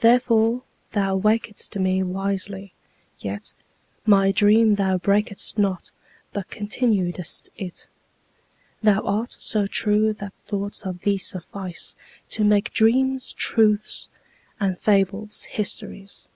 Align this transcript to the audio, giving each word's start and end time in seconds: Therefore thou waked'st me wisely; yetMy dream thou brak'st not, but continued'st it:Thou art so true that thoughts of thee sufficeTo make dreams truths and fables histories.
Therefore 0.00 0.62
thou 0.90 1.16
waked'st 1.16 1.78
me 1.80 2.02
wisely; 2.02 2.72
yetMy 3.20 4.34
dream 4.34 4.74
thou 4.74 4.98
brak'st 4.98 5.58
not, 5.58 5.92
but 6.32 6.48
continued'st 6.50 7.50
it:Thou 7.56 9.00
art 9.02 9.36
so 9.38 9.68
true 9.68 10.12
that 10.14 10.32
thoughts 10.48 10.82
of 10.84 11.02
thee 11.02 11.18
sufficeTo 11.18 12.40
make 12.44 12.72
dreams 12.72 13.32
truths 13.32 14.08
and 14.58 14.76
fables 14.76 15.44
histories. 15.44 16.28